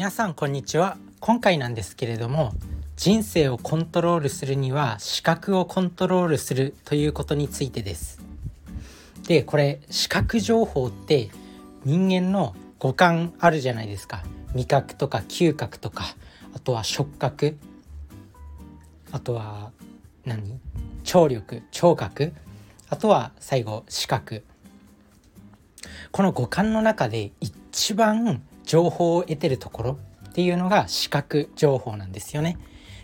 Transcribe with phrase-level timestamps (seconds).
[0.00, 0.96] 皆さんこんにちは。
[1.20, 2.54] 今回なんですけれども
[2.96, 8.18] 人生をコントロールするには視覚をコントロールするということについてです。
[9.28, 11.28] でこれ視覚情報って
[11.84, 14.22] 人間の五感あるじゃないですか。
[14.54, 16.16] 味覚とか嗅覚とか
[16.54, 17.58] あとは触覚
[19.12, 19.70] あとは
[20.24, 20.58] 何？
[21.04, 22.32] 聴力聴覚
[22.88, 24.44] あとは最後視覚。
[26.10, 29.98] この五感の中で一番情報を得てるところ
[30.28, 32.56] っていうのが視覚情報なんですよね。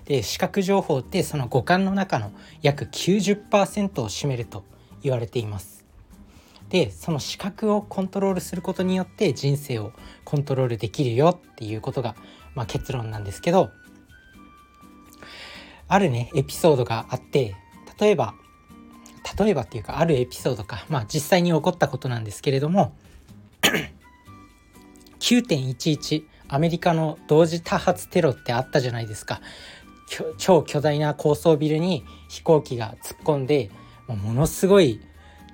[0.05, 2.31] で視覚情報ってその五感の中の
[2.63, 4.63] 約90%を占めると
[5.03, 5.85] 言われています。
[6.69, 9.91] でその視覚をコントロールすることによって人生を
[10.25, 12.15] コントロールできるよっていうことが、
[12.55, 13.71] まあ、結論なんですけど
[15.89, 17.57] あるねエピソードがあって
[17.99, 18.35] 例えば
[19.37, 22.95] 例えばっていうかあるエピソードかまあ実際に起こったことなんですけれども
[25.27, 29.41] 9.11アメリカの同時多発テロってあったじゃないですか。
[30.39, 33.73] 超巨大な高層ビルに飛行機が突っ込んで
[34.07, 35.01] ものすごい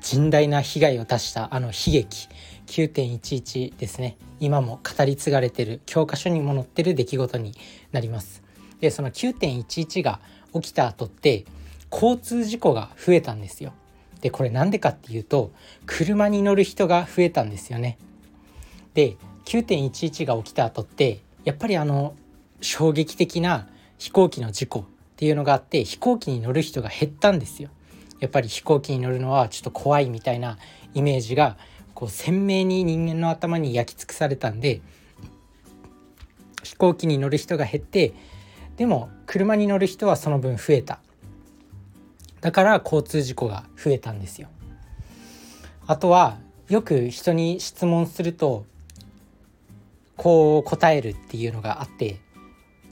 [0.03, 2.29] 甚大な被害を出したあの悲劇。
[2.67, 4.19] 9.11ですね。
[4.41, 7.55] 今も語り継がれてる教科書にも載ってる出来事に
[7.93, 8.43] なります。
[8.81, 10.21] でその9.11が
[10.53, 11.47] 起きた後って
[11.91, 13.73] 交通事故が増えたんですよ。
[14.21, 15.51] でこれなんでかっていうと
[15.87, 17.97] 車に乗る人が増えたんですよね。
[18.93, 22.15] で9.11が起きた後ってやっぱりあの
[22.61, 24.85] 衝撃的な飛行機の事故っ
[25.17, 27.71] ていうのがあって飛行機に乗る人が減ったんですよ。
[28.21, 30.59] やっぱり飛行機に乗るのはちょっと怖いみたいな
[30.95, 31.57] イメージが
[31.95, 34.81] こう鮮明に人間の頭に焼き尽くされたんで
[36.63, 38.15] 飛行機に乗る人が減って
[38.77, 41.01] でも車に乗る人はその分増えた。
[42.41, 44.49] だから交通事故が増えたんですよ。
[45.87, 48.65] あとはよく人に質問すると
[50.23, 52.21] こう答えるっていうのがあって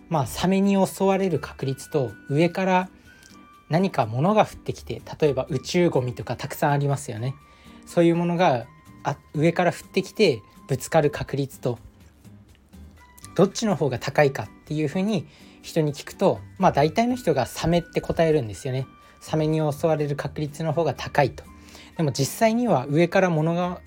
[0.09, 2.89] まあサメに襲われる確率と上から
[3.68, 7.36] 何か物が降ってきて例えば宇宙ゴミとかたくさんありますよね
[7.86, 8.67] そういうものが
[9.05, 11.79] あ上から降ってきてぶつかる確率と
[13.36, 15.24] どっちの方が高いかっていうふうに
[15.63, 18.89] 人に聞くとまあ大体の人がサメって答えるんですよね。
[19.20, 21.45] サメに襲われる確率の方が高いと。
[21.96, 23.83] でも実際には上から物が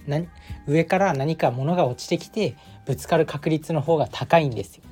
[0.68, 2.56] 上から何か物が落ちてきて
[2.86, 4.84] ぶつかる確率の方が高いんですよ。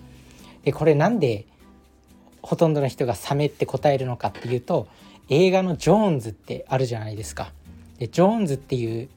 [0.63, 1.45] でこれなんで
[2.41, 4.87] ほとんどの人がサメって答えるのかっていうと
[5.29, 7.53] 映画の「ジョーンズ」ってあるじゃないですか。
[7.99, 9.09] でジョーンズっていう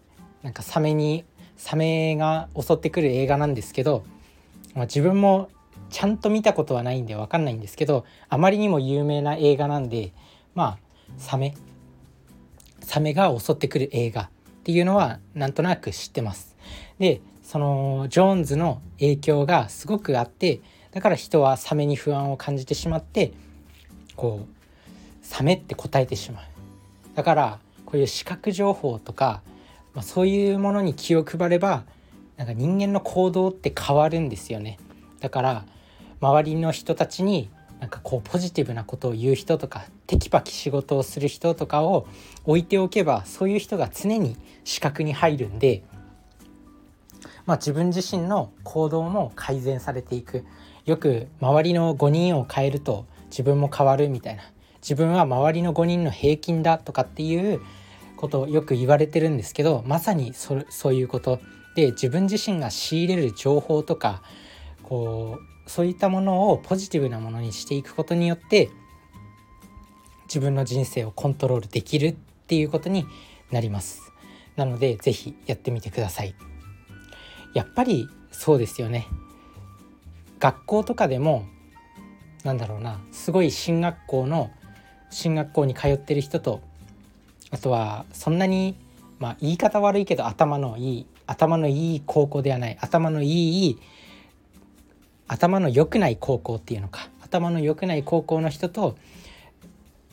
[0.43, 1.25] なんかサメに
[1.57, 4.05] サメが襲ってくる映画なんですけど、
[4.75, 5.49] まあ、自分も
[5.89, 10.13] ちゃんと見たことはないんで分かんないんですけどあまりにも有名な映画なんで
[10.55, 10.79] まあ
[11.17, 11.55] サメ
[12.81, 14.29] サメが襲ってくる映画っ
[14.65, 16.57] ていうのはなんとなく知ってます。
[16.99, 17.21] で
[17.55, 20.61] そのジョーンズの影響がすごくあって
[20.91, 23.33] だから人はサメに不安を感じてしまって
[24.17, 26.45] こうサメって答えてしまう。
[27.15, 29.41] だからこういう視覚情報とか、
[29.95, 31.85] まあ、そういうものに気を配れば
[32.37, 34.81] なんか人間の行動って変わるんですよね。
[35.21, 35.65] だから
[36.21, 42.09] 周りの人たちになんかこうポジティブなことを言う人とかテキパキ仕事をする人とかを
[42.47, 45.85] 置いておけばそういう人が常に視覚に入るんで、
[47.47, 50.45] まあ、自分自身の行動も改善されていく。
[50.87, 54.43] よく周りの5人を変えると自分も変わるみたいな。
[54.83, 57.61] 自分は周りの5人の平均だとかっていう
[58.17, 61.41] ことをよく言われてるんですけどまさにそそういうこと。
[61.75, 64.23] で自分自身が仕入れる情報とか
[64.85, 68.71] こうそういったものをポジティブなものにしていくことによって
[70.27, 72.15] 自分の人生をコントロールできるっ
[72.47, 73.07] ていうことに
[73.51, 74.13] なります。
[74.57, 76.54] なので是非やってみてください。
[77.55, 79.07] やっぱりそうですよね。
[80.41, 81.47] 学校とかでも
[82.43, 84.51] なんだろうなすごい進学校の
[85.11, 86.61] 進学校に通ってる人と
[87.51, 88.77] あとはそんなに
[89.19, 93.79] まあ言い方悪いけど頭のいい頭のいい高校ではない頭のいい
[95.27, 98.97] 頭の良くない高校っていうのか頭の良くない高校の人と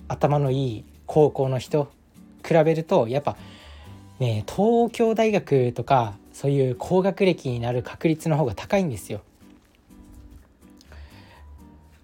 [0.07, 1.91] 頭のいい高校の人
[2.47, 3.35] 比べるとやっぱ
[4.19, 9.21] ね東京大学とかそういう高学歴になる確率の方が高いんですよ。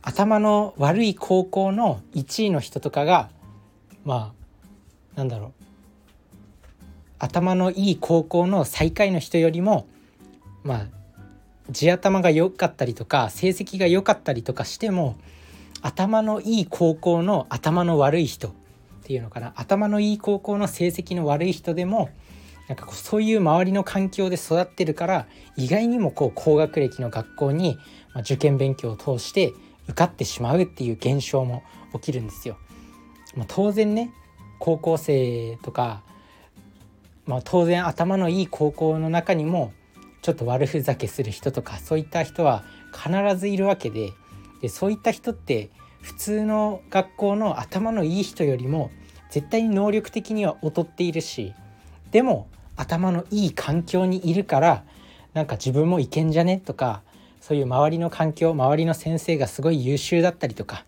[0.04, 3.32] 頭の悪い高校の1位の人とかが
[4.06, 4.34] ま
[5.16, 5.52] あなんだろう
[7.18, 9.88] 頭のいい高校の最下位の人よりも
[10.64, 10.88] まあ
[11.72, 15.18] 地頭が良かったりとか成績が良かったりとかしても
[15.82, 18.52] 頭のいい高校の頭の悪い人っ
[19.02, 22.12] ていうのかな頭のいい高校の成績の悪い人でも
[22.68, 27.80] なんかこうそういう周りの環境で育ってるから意外にもこう高学歴の学校に、
[28.22, 29.54] 受験勉強を通して
[29.84, 32.58] 受かってしまうっていう現象も起きるんですよ。
[33.36, 34.12] まあ、当然ね
[34.60, 36.02] 高校生とか、
[37.26, 39.72] まあ、当然頭のいい高校の中にも
[40.22, 44.14] ちょっと悪ふざけする人とかそういった人は必ずいるわけで
[44.62, 45.70] でそういった人って
[46.02, 48.92] 普通の学校の頭のいい人よりも
[49.30, 51.54] 絶対に能力的には劣っているし
[52.12, 52.48] でも
[52.78, 54.84] 頭のいい環境にいるから
[55.34, 56.58] なんか自分もいけんじゃね？
[56.58, 57.02] とか
[57.42, 60.86] そういう周りの環境周りの先生がすごい優秀だったりとか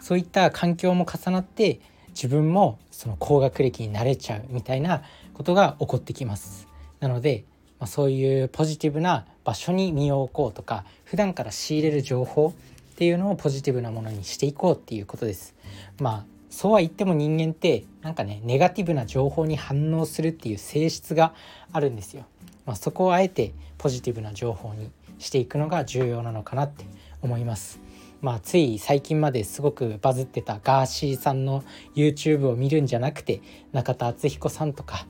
[0.00, 5.02] そういった環境も重なって自分もその高学歴になれちゃうみたいな
[5.34, 6.66] ことが起こってきます。
[7.00, 7.44] なので、
[7.78, 12.54] まあ、そういうポジティブな場所に身を置こうとか普段から仕入れる情報
[12.92, 15.54] っていうのをポジティブなものにしていこうっていうことです。
[16.00, 21.34] まあそうは言っても人間ってなんかねネガティブな情報に反応するっていう性質が
[21.72, 22.24] あるんですよ。
[22.64, 26.84] まあ、そこをあえてポジティブな情報にしていくのが重要なのかなって
[27.22, 27.80] 思います。
[28.22, 31.62] まあ、つい最近まですごくバズってたガーシーさんの
[31.94, 33.40] YouTube を見るんじゃなくて
[33.72, 35.06] 中田敦彦さんとか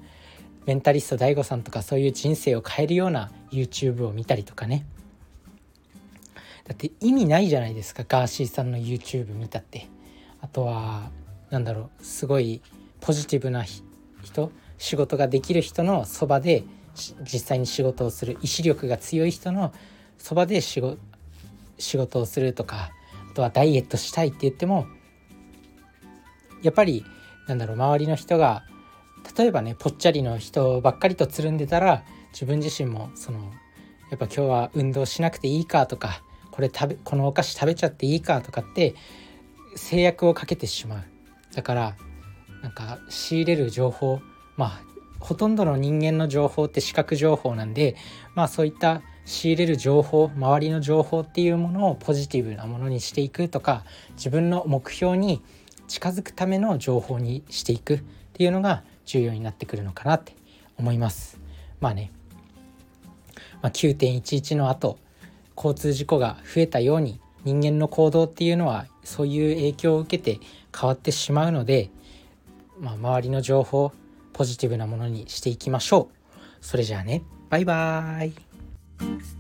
[0.67, 4.85] メンタリスト DAIGO さんとかそういう人生を変えるような YouTube を見たりとかね
[6.65, 9.89] だって意味ないじゃないですかガーシーさんの YouTube 見たって
[10.41, 11.11] あとは
[11.51, 12.61] なんだろうすごい
[13.01, 13.65] ポジティブな
[14.23, 16.65] 人仕事ができる人のそばで
[17.23, 19.73] 実際に仕事をする意志力が強い人の
[20.19, 22.91] そばで仕事をするとか
[23.31, 24.87] あとはダイエットしたいって言っても
[26.63, 27.05] やっぱり
[27.49, 28.65] なんだろう周りの人が
[29.37, 32.03] 例えばねぽっちゃりの人ばっかりとつるんでたら
[32.33, 33.53] 自分自身もその
[34.11, 38.95] やっぱ今日は運動しなくていいかとかこれ食べこのお菓子食べちゃっていいかとかって
[39.75, 41.16] 制約をかけてしまう。
[41.55, 41.97] だから
[42.63, 44.21] なんか仕入れる情報
[44.57, 44.81] まあ
[45.21, 47.97] ほとんどの人間の情報って視覚情報なんで
[48.35, 53.85] まあそういった仕入れる情報周りの情報っていうものをポジティブなものにしていくとか
[54.15, 55.43] 自分の目標に
[55.89, 58.03] 近づくための情報にしていくっ
[58.35, 60.35] ていうのが重要になってくるのかなって
[60.79, 61.41] 思います。
[61.81, 62.13] まあね、
[63.63, 64.99] まあ、9.11の後
[65.57, 70.41] 交通事故が増えたように人間の行動っていうのはそういう影響を受けて
[70.79, 71.91] 変わってしまうので、
[72.81, 73.93] まあ、周りの情報
[74.33, 76.37] ポジティブなものにしていきましょう。
[76.61, 79.36] それじゃあねバイバーイ